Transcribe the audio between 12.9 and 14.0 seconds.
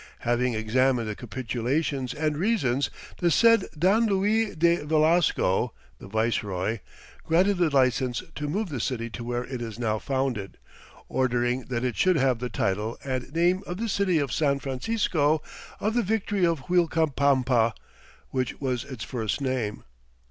and name of the